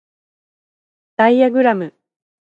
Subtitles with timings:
[1.15, 1.93] ダイアグラム